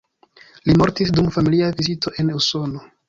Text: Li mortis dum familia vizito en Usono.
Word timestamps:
Li 0.69 0.75
mortis 0.81 1.13
dum 1.17 1.29
familia 1.37 1.69
vizito 1.81 2.15
en 2.25 2.33
Usono. 2.41 2.83